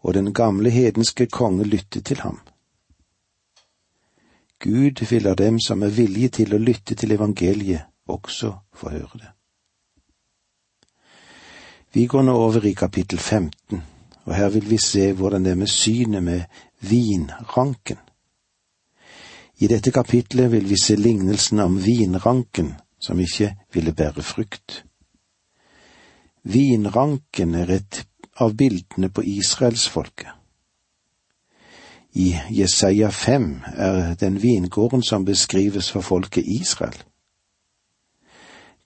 og 0.00 0.16
den 0.16 0.32
gamle 0.32 0.72
hedenske 0.72 1.28
konge 1.28 1.68
lyttet 1.68 2.08
til 2.08 2.24
ham. 2.24 2.40
Gud 4.58 5.04
vil 5.10 5.28
av 5.28 5.36
dem 5.36 5.60
som 5.60 5.84
er 5.84 5.92
villige 5.92 6.40
til 6.40 6.56
å 6.56 6.64
lytte 6.64 6.96
til 6.96 7.12
evangeliet, 7.12 7.84
også 8.08 8.54
få 8.72 8.96
høre 8.96 9.20
det. 9.20 9.34
Vi 11.94 12.06
går 12.06 12.22
nå 12.22 12.32
over 12.34 12.64
i 12.66 12.72
kapittel 12.74 13.18
15, 13.18 13.82
og 14.24 14.34
her 14.34 14.48
vil 14.50 14.64
vi 14.66 14.78
se 14.82 15.12
hvordan 15.14 15.44
det 15.44 15.52
er 15.52 15.58
med 15.60 15.70
synet 15.70 16.22
med 16.26 16.42
vinranken. 16.82 18.00
I 19.62 19.68
dette 19.70 19.92
kapitlet 19.94 20.50
vil 20.50 20.66
vi 20.66 20.78
se 20.82 20.96
lignelsen 20.98 21.62
om 21.62 21.76
vinranken 21.84 22.72
som 22.98 23.20
ikke 23.20 23.52
ville 23.72 23.94
bære 23.94 24.26
frukt. 24.26 24.82
Vinranken 26.42 27.54
er 27.54 27.70
et 27.76 28.02
av 28.42 28.56
bildene 28.58 29.12
på 29.14 29.22
israelsfolket. 29.22 30.34
I 32.18 32.34
Jesaja 32.50 33.14
fem 33.14 33.60
er 33.76 34.16
den 34.18 34.42
vingården 34.42 35.02
som 35.02 35.24
beskrives 35.24 35.94
for 35.94 36.02
folket 36.02 36.42
Israel. 36.46 36.98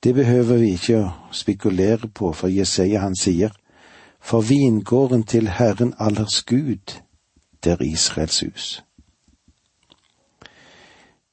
Det 0.04 0.14
behøver 0.14 0.56
vi 0.56 0.72
ikke 0.72 0.98
å 1.02 1.06
spekulere 1.34 2.08
på, 2.08 2.32
for 2.32 2.48
Jesaja 2.48 3.00
han 3.02 3.16
sier, 3.18 3.50
for 4.20 4.40
vingården 4.40 5.24
til 5.26 5.48
Herren 5.48 5.94
allers 5.98 6.42
Gud, 6.46 7.00
det 7.64 7.72
er 7.72 7.82
Israels 7.82 8.40
hus. 8.40 8.84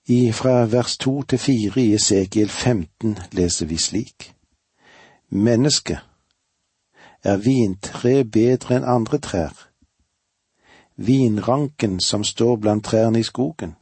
I 0.07 0.31
fra 0.31 0.65
vers 0.65 0.97
to 0.97 1.21
til 1.21 1.39
fire 1.39 1.81
i 1.81 1.93
Esekiel 1.93 2.49
15 2.49 3.17
leser 3.31 3.65
vi 3.65 3.77
slik. 3.77 4.33
Menneske, 5.29 5.99
er 7.23 7.37
vintre 7.37 8.25
bedre 8.25 8.77
enn 8.77 8.85
andre 8.85 9.17
trær? 9.17 9.53
Vinranken 10.95 11.99
som 11.99 12.23
står 12.23 12.57
blant 12.61 12.85
trærne 12.85 13.19
i 13.19 13.25
skogen? 13.25 13.73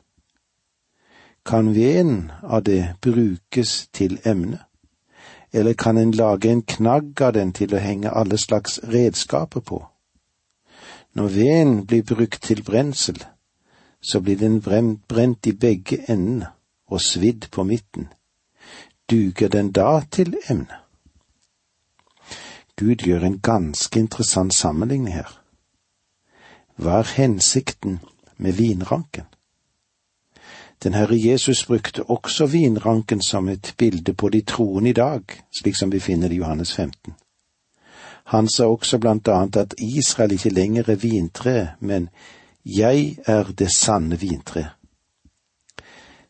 Kan 1.45 1.75
veden 1.75 2.31
av 2.43 2.63
det 2.63 2.95
brukes 3.01 3.87
til 3.93 4.19
emne? 4.25 4.63
Eller 5.53 5.73
kan 5.73 5.97
en 5.97 6.11
lage 6.11 6.49
en 6.49 6.61
knagg 6.61 7.21
av 7.21 7.33
den 7.33 7.53
til 7.53 7.75
å 7.75 7.81
henge 7.81 8.11
alle 8.11 8.37
slags 8.37 8.79
redskaper 8.83 9.61
på? 9.61 9.83
Når 11.13 11.27
veden 11.29 11.85
blir 11.85 12.03
brukt 12.03 12.41
til 12.43 12.63
brensel, 12.63 13.19
så 14.01 14.19
blir 14.19 14.37
den 14.37 14.61
brent 14.61 15.47
i 15.47 15.53
begge 15.53 16.01
endene 16.09 16.49
og 16.87 17.01
svidd 17.01 17.47
på 17.51 17.63
midten. 17.63 18.07
Duger 19.09 19.47
den 19.47 19.71
da 19.71 20.01
til 20.11 20.35
emne? 20.49 20.79
Gud 22.77 23.05
gjør 23.05 23.23
en 23.23 23.39
ganske 23.39 23.99
interessant 23.99 24.53
sammenligning 24.53 25.13
her. 25.13 25.29
Hva 26.75 27.03
er 27.03 27.13
hensikten 27.15 27.99
med 28.37 28.57
vinranken? 28.57 29.29
Den 30.83 30.93
Herre 30.93 31.15
Jesus 31.15 31.65
brukte 31.65 32.03
også 32.03 32.45
vinranken 32.45 33.21
som 33.21 33.49
et 33.49 33.73
bilde 33.77 34.13
på 34.13 34.29
de 34.29 34.41
troende 34.41 34.89
i 34.89 34.93
dag, 34.93 35.21
slik 35.59 35.75
som 35.79 35.91
vi 35.91 35.99
finner 35.99 36.27
det 36.27 36.35
i 36.35 36.37
Johannes 36.37 36.73
15. 36.75 37.13
Han 38.23 38.47
sa 38.49 38.65
også 38.67 38.97
blant 38.99 39.27
annet 39.27 39.55
at 39.57 39.73
Israel 39.79 40.31
ikke 40.31 40.49
lenger 40.49 40.89
er 40.89 40.95
vintre, 40.95 41.67
men 41.79 42.09
jeg 42.65 43.17
er 43.25 43.43
det 43.43 43.71
sanne 43.71 44.19
vintre. 44.19 44.69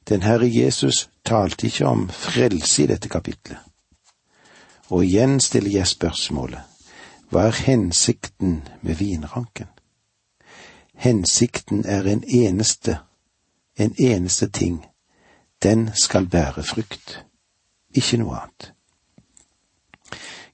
Den 0.10 0.22
Herre 0.22 0.50
Jesus 0.50 1.10
talte 1.26 1.68
ikke 1.68 1.86
om 1.86 2.10
frelse 2.10 2.84
i 2.84 2.88
dette 2.88 3.10
kapitlet. 3.10 3.58
Og 4.90 5.06
igjen 5.06 5.40
stiller 5.40 5.72
jeg 5.72 5.88
spørsmålet, 5.88 6.60
hva 7.30 7.48
er 7.48 7.62
hensikten 7.66 8.62
med 8.82 8.96
vinranken? 8.96 9.68
Hensikten 10.94 11.86
er 11.86 12.06
en 12.06 12.24
eneste 12.28 12.98
en 13.78 13.96
eneste 13.98 14.50
ting, 14.50 14.86
den 15.64 15.90
skal 15.94 16.28
bære 16.28 16.64
frukt, 16.64 17.26
ikke 17.96 18.18
noe 18.18 18.38
annet. 18.38 18.74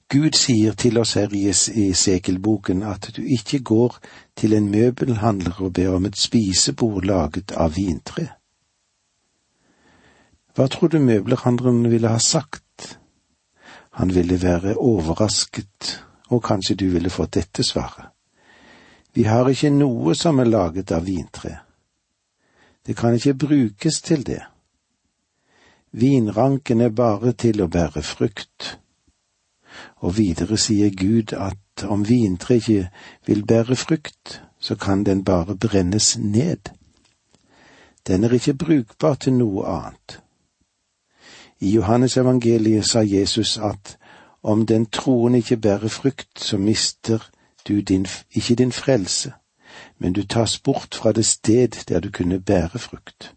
Gud 0.09 0.33
sier 0.33 0.73
til 0.73 0.97
oss 0.97 1.13
her 1.13 1.33
i 1.37 1.43
Esekelboken 1.51 2.81
at 2.83 3.11
du 3.15 3.21
ikke 3.21 3.59
går 3.59 3.97
til 4.35 4.55
en 4.57 4.71
møbelhandler 4.71 5.61
og 5.61 5.73
ber 5.73 5.95
om 5.95 6.05
et 6.05 6.17
spisebord 6.17 7.05
laget 7.05 7.51
av 7.51 7.75
vintre. 7.75 8.25
Hva 10.55 10.65
tror 10.67 10.89
du 10.89 10.97
møblerhandleren 10.99 11.91
ville 11.91 12.09
ha 12.09 12.17
sagt? 12.17 12.97
Han 14.01 14.15
ville 14.15 14.41
være 14.41 14.75
overrasket, 14.77 16.05
og 16.29 16.43
kanskje 16.43 16.75
du 16.75 16.87
ville 16.89 17.09
fått 17.09 17.37
dette 17.37 17.63
svaret. 17.63 18.09
Vi 19.13 19.23
har 19.29 19.49
ikke 19.49 19.69
noe 19.69 20.15
som 20.15 20.39
er 20.39 20.49
laget 20.49 20.91
av 20.91 21.05
vintre. 21.05 21.53
Det 22.85 22.97
kan 22.97 23.13
ikke 23.13 23.33
brukes 23.33 24.01
til 24.01 24.25
det. 24.25 24.41
Vinranken 25.91 26.81
er 26.81 26.89
bare 26.89 27.33
til 27.33 27.61
å 27.61 27.67
bære 27.67 28.03
frukt. 28.03 28.77
Og 30.05 30.17
videre 30.17 30.57
sier 30.57 30.91
Gud 30.95 31.33
at 31.33 31.85
om 31.85 32.05
vintreet 32.07 32.89
vil 33.25 33.45
bære 33.45 33.75
frukt, 33.75 34.41
så 34.59 34.75
kan 34.75 35.03
den 35.03 35.23
bare 35.23 35.55
brennes 35.55 36.17
ned. 36.17 36.69
Den 38.07 38.23
er 38.23 38.33
ikke 38.33 38.53
brukbar 38.53 39.15
til 39.15 39.33
noe 39.33 39.65
annet. 39.67 40.19
I 41.59 41.71
Johannes 41.75 42.17
evangeliet 42.17 42.85
sa 42.85 43.01
Jesus 43.03 43.57
at 43.57 43.97
om 44.43 44.65
den 44.65 44.85
troen 44.85 45.35
ikke 45.35 45.57
bærer 45.57 45.87
frukt, 45.87 46.39
så 46.39 46.57
mister 46.57 47.29
du 47.67 47.81
din, 47.81 48.07
ikke 48.31 48.55
din 48.55 48.71
frelse, 48.71 49.33
men 49.97 50.13
du 50.13 50.23
tas 50.23 50.59
bort 50.59 50.95
fra 50.95 51.11
det 51.11 51.25
sted 51.25 51.85
der 51.87 51.99
du 51.99 52.11
kunne 52.11 52.39
bære 52.41 52.79
frukt. 52.79 53.33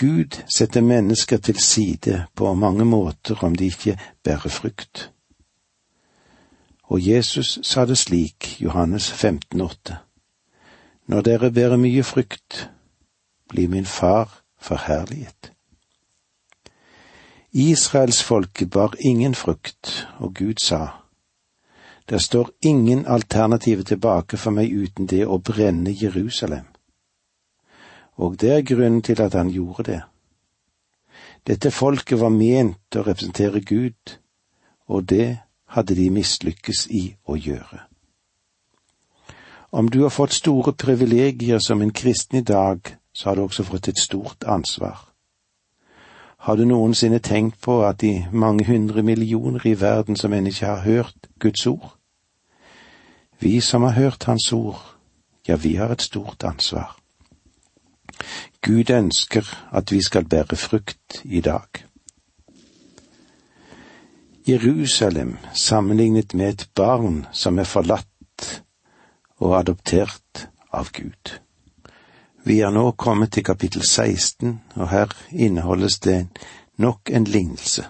Gud 0.00 0.42
setter 0.56 0.80
mennesker 0.80 1.36
til 1.36 1.58
side 1.60 2.26
på 2.34 2.54
mange 2.54 2.84
måter 2.84 3.44
om 3.44 3.54
de 3.54 3.64
ikke 3.64 3.98
bærer 4.22 4.48
frukt. 4.48 5.12
Og 6.82 7.06
Jesus 7.06 7.58
sa 7.62 7.84
det 7.86 7.98
slik, 7.98 8.62
Johannes 8.62 9.12
15,8. 9.24 9.94
Når 11.06 11.20
dere 11.20 11.52
bærer 11.52 11.76
mye 11.76 12.02
frukt, 12.02 12.70
blir 13.48 13.68
min 13.68 13.86
far 13.86 14.42
forherliget. 14.60 15.52
Israelsfolket 17.52 18.70
bar 18.70 18.94
ingen 18.98 19.34
frukt, 19.34 20.08
og 20.18 20.34
Gud 20.34 20.54
sa, 20.62 20.86
det 22.10 22.22
står 22.22 22.50
ingen 22.60 23.06
alternativer 23.06 23.82
tilbake 23.82 24.36
for 24.36 24.50
meg 24.50 24.72
uten 24.72 25.06
det 25.06 25.26
å 25.26 25.38
brenne 25.38 25.92
Jerusalem. 25.94 26.64
Og 28.18 28.40
det 28.40 28.50
er 28.50 28.66
grunnen 28.66 29.02
til 29.02 29.22
at 29.22 29.34
han 29.38 29.50
gjorde 29.50 29.82
det. 29.82 30.00
Dette 31.46 31.70
folket 31.70 32.18
var 32.20 32.34
ment 32.34 32.96
å 32.96 33.04
representere 33.06 33.60
Gud, 33.60 34.16
og 34.88 35.06
det 35.08 35.38
hadde 35.70 35.94
de 35.94 36.08
mislykkes 36.10 36.88
i 36.90 37.04
å 37.24 37.38
gjøre. 37.38 37.86
Om 39.70 39.88
du 39.88 40.02
har 40.02 40.10
fått 40.10 40.34
store 40.34 40.72
privilegier 40.72 41.62
som 41.62 41.82
en 41.82 41.94
kristen 41.94 42.38
i 42.38 42.42
dag, 42.42 42.96
så 43.14 43.28
har 43.28 43.36
du 43.36 43.42
også 43.42 43.64
fått 43.64 43.88
et 43.88 44.02
stort 44.02 44.44
ansvar. 44.44 45.06
Har 46.42 46.56
du 46.56 46.64
noensinne 46.64 47.18
tenkt 47.22 47.60
på 47.60 47.84
at 47.86 48.00
de 48.00 48.26
mange 48.32 48.66
hundre 48.66 49.02
millioner 49.02 49.66
i 49.66 49.80
verden 49.80 50.16
som 50.16 50.32
ennå 50.32 50.50
ikke 50.50 50.66
har 50.66 50.82
hørt 50.82 51.30
Guds 51.38 51.66
ord? 51.66 51.99
Vi 53.40 53.60
som 53.60 53.82
har 53.82 53.90
hørt 53.90 54.24
Hans 54.24 54.52
ord, 54.52 54.80
ja, 55.48 55.56
vi 55.56 55.76
har 55.76 55.88
et 55.88 56.02
stort 56.02 56.44
ansvar. 56.44 56.96
Gud 58.60 58.90
ønsker 58.90 59.46
at 59.72 59.92
vi 59.92 60.02
skal 60.02 60.28
bære 60.28 60.56
frukt 60.56 61.22
i 61.24 61.40
dag. 61.40 61.84
Jerusalem 64.48 65.36
sammenlignet 65.54 66.34
med 66.34 66.48
et 66.48 66.68
barn 66.74 67.26
som 67.32 67.58
er 67.58 67.64
forlatt 67.64 68.62
og 69.38 69.58
adoptert 69.58 70.48
av 70.72 70.90
Gud. 70.92 71.38
Vi 72.44 72.60
er 72.60 72.70
nå 72.72 72.90
kommet 72.92 73.32
til 73.32 73.44
kapittel 73.44 73.82
16, 73.82 74.60
og 74.74 74.88
her 74.88 75.16
inneholdes 75.32 75.98
det 75.98 76.26
nok 76.76 77.10
en 77.10 77.24
lignelse. 77.24 77.86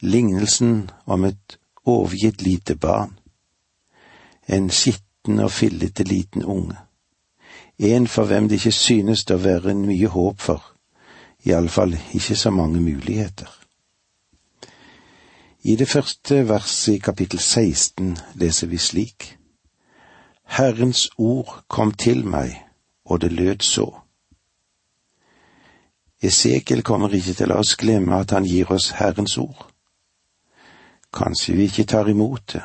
Lignelsen 0.00 0.90
om 1.06 1.24
et 1.24 1.58
overgitt 1.84 2.42
lite 2.42 2.76
barn. 2.76 3.18
En 4.48 4.70
skitten 4.70 5.40
og 5.40 5.50
fillete 5.50 6.04
liten 6.04 6.44
unge. 6.44 6.76
En 7.78 8.06
for 8.06 8.24
hvem 8.24 8.48
det 8.48 8.60
ikke 8.60 8.72
synes 8.72 9.24
det 9.24 9.34
å 9.34 9.42
være 9.42 9.74
mye 9.74 10.08
håp 10.08 10.40
for, 10.40 10.62
iallfall 11.44 11.96
ikke 12.14 12.36
så 12.36 12.50
mange 12.50 12.80
muligheter. 12.80 13.50
I 15.64 15.76
det 15.76 15.88
første 15.88 16.48
verset 16.48 16.94
i 16.94 16.98
kapittel 16.98 17.40
16 17.40 18.16
leser 18.34 18.66
vi 18.66 18.78
slik. 18.78 19.38
Herrens 20.44 21.08
ord 21.16 21.64
kom 21.68 21.92
til 21.92 22.26
meg 22.26 22.58
og 23.04 23.20
det 23.20 23.32
lød 23.32 23.62
så. 23.64 23.88
Esekiel 26.22 26.82
kommer 26.82 27.12
ikke 27.12 27.32
til 27.32 27.48
å 27.48 27.54
la 27.54 27.62
oss 27.64 27.76
glemme 27.80 28.16
at 28.16 28.32
han 28.36 28.44
gir 28.48 28.70
oss 28.72 28.90
Herrens 28.96 29.38
ord. 29.40 29.66
Kanskje 31.12 31.56
vi 31.56 31.68
ikke 31.68 31.84
tar 31.84 32.08
imot 32.08 32.52
det, 32.52 32.62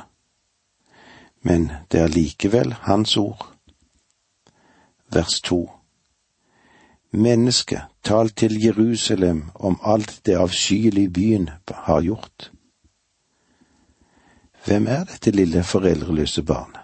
men 1.42 1.72
det 1.92 2.00
er 2.02 2.08
likevel 2.08 2.74
Hans 2.74 3.18
ord. 3.18 3.56
Vers 5.14 5.42
to. 5.42 5.70
Menneske, 7.12 7.82
tal 8.04 8.30
til 8.30 8.64
Jerusalem 8.64 9.50
om 9.56 9.80
alt 9.84 10.22
det 10.26 10.36
avskyelige 10.38 11.10
byen 11.10 11.50
har 11.72 12.02
gjort. 12.02 12.52
Hvem 14.66 14.88
er 14.88 15.04
dette 15.04 15.32
lille 15.32 15.64
foreldreløse 15.64 16.44
barnet? 16.44 16.80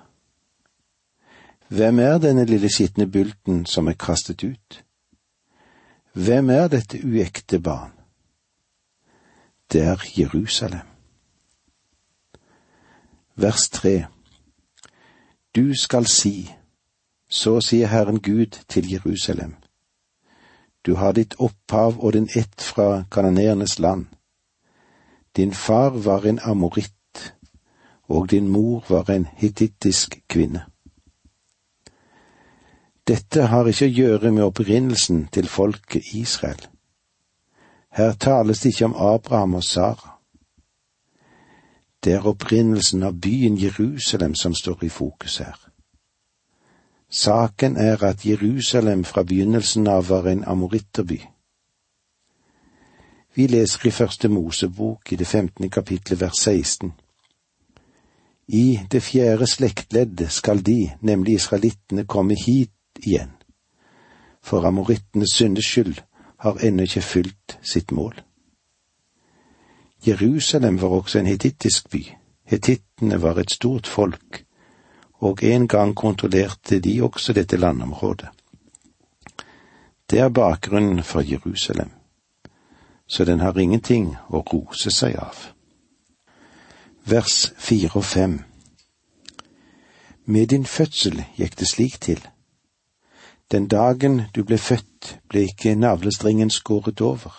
Hvem 1.67 1.99
er 1.99 2.17
denne 2.17 2.45
lille 2.45 2.69
skitne 2.69 3.07
bulten 3.11 3.65
som 3.65 3.87
er 3.87 3.93
kastet 3.99 4.43
ut? 4.43 4.83
Hvem 6.13 6.49
er 6.49 6.67
dette 6.67 7.01
uekte 7.03 7.59
barn? 7.59 7.91
Det 9.71 9.81
er 9.81 10.01
Jerusalem. 10.17 10.87
Vers 13.35 13.69
tre 13.69 14.05
Du 15.55 15.75
skal 15.75 16.05
si, 16.05 16.51
så 17.29 17.61
sier 17.61 17.87
Herren 17.87 18.19
Gud 18.19 18.59
til 18.67 18.91
Jerusalem. 18.91 19.55
Du 20.85 20.95
har 20.95 21.11
ditt 21.11 21.35
opphav 21.39 21.99
og 21.99 22.13
din 22.13 22.27
ett 22.35 22.61
fra 22.61 23.03
kanonerenes 23.11 23.79
land. 23.79 24.05
Din 25.35 25.53
far 25.53 25.89
var 25.89 26.25
en 26.25 26.39
amoritt, 26.43 27.33
og 28.07 28.31
din 28.31 28.47
mor 28.47 28.85
var 28.89 29.09
en 29.09 29.27
hittittisk 29.37 30.19
kvinne. 30.27 30.65
Dette 33.07 33.47
har 33.47 33.67
ikke 33.67 33.85
å 33.85 33.95
gjøre 33.95 34.31
med 34.31 34.43
opprinnelsen 34.43 35.27
til 35.31 35.47
folket 35.47 36.13
Israel. 36.13 36.67
Her 37.95 38.13
tales 38.13 38.59
det 38.59 38.73
ikke 38.73 38.85
om 38.85 38.95
Abraham 38.95 39.53
og 39.53 39.63
Sara. 39.63 40.14
Det 42.05 42.13
er 42.13 42.27
opprinnelsen 42.27 43.03
av 43.03 43.15
byen 43.17 43.57
Jerusalem 43.57 44.35
som 44.35 44.53
står 44.53 44.83
i 44.85 44.89
fokus 44.89 45.37
her. 45.37 45.55
Saken 47.09 47.77
er 47.77 48.03
at 48.03 48.25
Jerusalem 48.25 49.03
fra 49.03 49.23
begynnelsen 49.23 49.87
av 49.87 50.09
var 50.09 50.27
en 50.27 50.43
amoritterby. 50.43 51.17
Vi 53.35 53.47
leser 53.47 53.87
i 53.87 53.91
Første 53.91 54.29
Mosebok 54.29 55.11
i 55.11 55.15
det 55.15 55.27
femtende 55.27 55.69
kapitlet 55.69 56.21
vers 56.21 56.37
16. 56.39 56.93
I 58.47 58.79
det 58.91 59.03
fjerde 59.03 59.47
slektledd 59.47 60.27
skal 60.29 60.61
de, 60.65 60.91
nemlig 61.01 61.33
israelittene, 61.33 62.05
komme 62.05 62.37
hit 62.45 63.01
igjen. 63.01 63.33
For 64.43 64.65
amorittenes 64.65 65.33
syndes 65.33 65.65
skyld 65.65 65.97
har 66.39 66.61
ennå 66.61 66.85
ikke 66.85 67.01
fylt 67.01 67.57
sitt 67.63 67.91
mål. 67.91 68.24
Jerusalem 70.07 70.81
var 70.81 70.87
også 70.87 71.19
en 71.19 71.25
hetittisk 71.25 71.89
by. 71.89 72.05
Hetittene 72.45 73.21
var 73.21 73.39
et 73.39 73.51
stort 73.51 73.87
folk, 73.87 74.45
og 75.13 75.43
en 75.43 75.67
gang 75.67 75.95
kontrollerte 75.95 76.79
de 76.79 77.01
også 77.03 77.33
dette 77.33 77.57
landområdet. 77.57 78.27
Det 80.09 80.19
er 80.19 80.29
bakgrunnen 80.29 81.03
for 81.03 81.21
Jerusalem, 81.21 81.89
så 83.07 83.25
den 83.25 83.39
har 83.39 83.57
ingenting 83.57 84.15
å 84.29 84.43
rose 84.53 84.91
seg 84.91 85.17
av. 85.17 85.49
Vers 87.05 87.53
fire 87.57 87.91
og 87.95 88.05
fem 88.05 88.39
Med 90.25 90.47
din 90.47 90.65
fødsel 90.65 91.23
gikk 91.37 91.59
det 91.59 91.67
slik 91.69 91.99
til 92.01 92.21
den 93.51 93.67
dagen 93.67 94.21
du 94.35 94.43
ble 94.43 94.57
født, 94.57 95.19
ble 95.29 95.43
ikke 95.45 95.75
navlestrengen 95.75 96.49
skåret 96.49 97.01
over. 97.01 97.33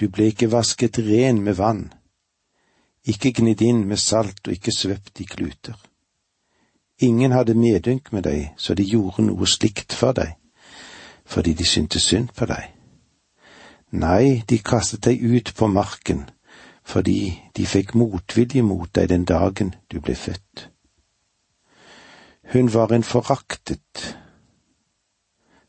Du 0.00 0.08
ble 0.08 0.30
ikke 0.32 0.48
vasket 0.48 0.98
ren 1.04 1.42
med 1.44 1.58
vann, 1.58 1.90
ikke 3.04 3.34
gnidd 3.36 3.60
inn 3.60 3.82
med 3.88 4.00
salt 4.00 4.46
og 4.48 4.54
ikke 4.54 4.72
svøpt 4.72 5.20
i 5.20 5.26
kluter. 5.28 5.76
Ingen 7.04 7.32
hadde 7.32 7.54
medynk 7.54 8.08
med 8.12 8.24
deg, 8.24 8.54
så 8.56 8.74
de 8.74 8.84
gjorde 8.84 9.26
noe 9.26 9.48
slikt 9.48 9.92
for 9.96 10.16
deg, 10.16 10.36
fordi 11.24 11.52
de 11.56 11.68
syntes 11.68 12.08
synd 12.08 12.32
på 12.36 12.48
deg. 12.48 12.66
Nei, 13.90 14.42
de 14.48 14.60
kastet 14.64 15.04
deg 15.04 15.20
ut 15.20 15.52
på 15.56 15.68
marken, 15.68 16.26
fordi 16.84 17.36
de 17.56 17.66
fikk 17.66 17.94
motvilje 17.94 18.62
mot 18.62 18.88
deg 18.96 19.08
den 19.12 19.24
dagen 19.28 19.74
du 19.92 20.00
ble 20.00 20.16
født. 20.16 20.68
Hun 22.52 22.72
var 22.72 22.92
en 22.92 23.04
foraktet, 23.06 24.16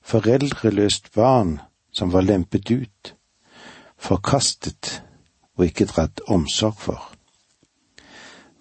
foreldreløst 0.02 1.12
barn 1.15 1.60
som 1.91 2.12
var 2.13 2.26
lempet 2.26 2.72
ut, 2.72 3.15
forkastet 4.02 5.04
og 5.58 5.66
ikke 5.66 5.86
dratt 5.86 6.22
omsorg 6.28 6.78
for. 6.80 7.12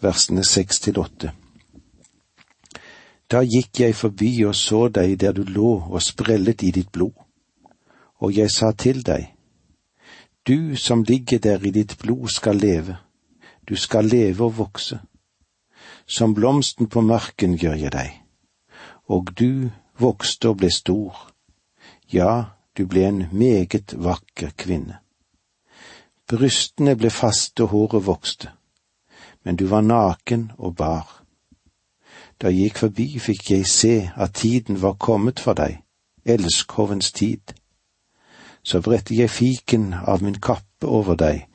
Versene 0.01 0.45
seks 0.45 0.81
til 0.81 1.01
åtte. 1.01 1.33
Da 3.31 3.43
gikk 3.47 3.81
jeg 3.81 3.95
forbi 3.95 4.31
og 4.45 4.57
så 4.59 4.89
deg 4.89 5.15
der 5.21 5.33
du 5.33 5.45
lå 5.47 5.75
og 5.89 6.03
sprellet 6.03 6.65
i 6.67 6.73
ditt 6.75 6.91
blod, 6.93 7.15
og 8.21 8.35
jeg 8.37 8.51
sa 8.51 8.73
til 8.73 9.05
deg, 9.07 9.31
du 10.47 10.77
som 10.77 11.05
ligger 11.07 11.39
der 11.39 11.63
i 11.67 11.71
ditt 11.71 11.97
blod 12.01 12.29
skal 12.29 12.57
leve, 12.57 12.97
du 13.69 13.77
skal 13.77 14.05
leve 14.05 14.45
og 14.45 14.57
vokse. 14.59 14.99
Som 16.07 16.35
blomsten 16.35 16.89
på 16.89 17.01
marken 17.01 17.55
gjør 17.55 17.77
jeg 17.79 17.93
deg, 17.93 18.17
og 19.07 19.31
du 19.39 19.71
vokste 20.01 20.51
og 20.51 20.59
ble 20.59 20.71
stor, 20.75 21.31
ja, 22.13 22.57
du 22.77 22.87
ble 22.87 23.07
en 23.07 23.23
meget 23.31 23.95
vakker 23.95 24.51
kvinne. 24.59 24.99
Brystene 26.31 26.95
ble 26.97 27.11
faste 27.11 27.65
og 27.65 27.73
håret 27.75 28.07
vokste, 28.07 28.51
men 29.45 29.57
du 29.57 29.67
var 29.67 29.83
naken 29.83 30.51
og 30.59 30.77
bar. 30.77 31.09
Da 32.41 32.49
jeg 32.49 32.71
gikk 32.71 32.83
forbi, 32.85 33.09
fikk 33.19 33.51
jeg 33.51 33.67
se 33.67 33.95
at 34.17 34.35
tiden 34.35 34.83
var 34.83 34.95
kommet 34.95 35.41
for 35.43 35.59
deg, 35.59 35.83
elskhovens 36.25 37.13
tid 37.13 37.57
så 38.63 38.81
bredte 38.81 39.15
jeg 39.15 39.31
fiken 39.31 39.95
av 39.95 40.23
min 40.23 40.39
kappe 40.41 40.87
over 40.87 41.17
deg 41.17 41.47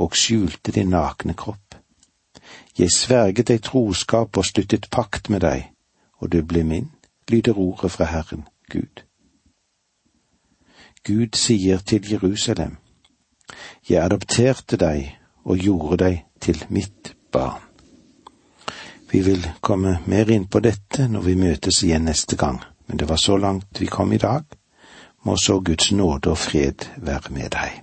og 0.00 0.16
skjulte 0.16 0.72
din 0.72 0.92
nakne 0.92 1.34
kropp. 1.38 1.76
Jeg 2.78 2.92
sverget 2.92 3.48
deg 3.48 3.62
troskap 3.64 4.36
og 4.36 4.46
sluttet 4.48 4.88
pakt 4.90 5.28
med 5.30 5.42
deg, 5.44 5.68
og 6.20 6.32
du 6.32 6.40
ble 6.44 6.64
min, 6.64 6.90
lyder 7.30 7.58
ordet 7.58 7.90
fra 7.92 8.08
Herren, 8.08 8.46
Gud. 8.72 9.04
Gud 11.04 11.36
sier 11.36 11.78
til 11.78 12.08
Jerusalem, 12.10 12.76
Jeg 13.88 14.04
adopterte 14.04 14.78
deg 14.78 15.10
og 15.44 15.58
gjorde 15.58 16.04
deg 16.04 16.24
til 16.40 16.64
mitt 16.70 17.14
barn. 17.32 17.60
Vi 19.12 19.20
vil 19.20 19.44
komme 19.60 19.98
mer 20.06 20.30
inn 20.32 20.46
på 20.48 20.62
dette 20.64 21.08
når 21.08 21.26
vi 21.26 21.36
møtes 21.36 21.82
igjen 21.84 22.06
neste 22.08 22.38
gang, 22.40 22.62
men 22.86 22.98
det 22.98 23.08
var 23.10 23.20
så 23.20 23.36
langt 23.36 23.80
vi 23.80 23.90
kom 23.90 24.12
i 24.12 24.20
dag 24.22 24.46
må 25.22 25.36
så 25.36 25.60
Guds 25.60 25.92
nåde 25.92 26.30
og 26.30 26.38
fred 26.38 26.86
være 26.96 27.30
med 27.30 27.50
deg. 27.54 27.82